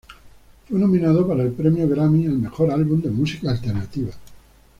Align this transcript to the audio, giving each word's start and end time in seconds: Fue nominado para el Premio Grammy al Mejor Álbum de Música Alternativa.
Fue 0.67 0.79
nominado 0.79 1.27
para 1.27 1.43
el 1.43 1.51
Premio 1.51 1.87
Grammy 1.87 2.25
al 2.25 2.39
Mejor 2.39 2.71
Álbum 2.71 3.03
de 3.03 3.11
Música 3.11 3.51
Alternativa. 3.51 4.09